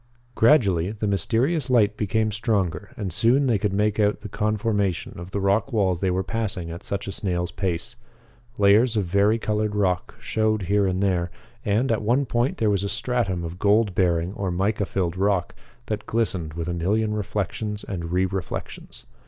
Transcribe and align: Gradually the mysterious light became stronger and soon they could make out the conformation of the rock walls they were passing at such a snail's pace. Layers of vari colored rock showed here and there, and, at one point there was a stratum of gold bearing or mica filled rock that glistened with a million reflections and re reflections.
Gradually 0.33 0.89
the 0.91 1.05
mysterious 1.05 1.69
light 1.69 1.95
became 1.95 2.31
stronger 2.31 2.89
and 2.97 3.13
soon 3.13 3.45
they 3.45 3.59
could 3.59 3.71
make 3.71 3.99
out 3.99 4.21
the 4.21 4.29
conformation 4.29 5.13
of 5.19 5.29
the 5.29 5.39
rock 5.39 5.71
walls 5.71 5.99
they 5.99 6.09
were 6.09 6.23
passing 6.23 6.71
at 6.71 6.81
such 6.81 7.05
a 7.05 7.11
snail's 7.11 7.51
pace. 7.51 7.97
Layers 8.57 8.97
of 8.97 9.03
vari 9.03 9.37
colored 9.37 9.75
rock 9.75 10.15
showed 10.19 10.63
here 10.63 10.87
and 10.87 11.03
there, 11.03 11.29
and, 11.63 11.91
at 11.91 12.01
one 12.01 12.25
point 12.25 12.57
there 12.57 12.71
was 12.71 12.83
a 12.83 12.89
stratum 12.89 13.43
of 13.43 13.59
gold 13.59 13.93
bearing 13.93 14.33
or 14.33 14.49
mica 14.49 14.87
filled 14.87 15.15
rock 15.15 15.53
that 15.85 16.07
glistened 16.07 16.55
with 16.55 16.67
a 16.67 16.73
million 16.73 17.13
reflections 17.13 17.83
and 17.83 18.11
re 18.11 18.25
reflections. 18.25 19.05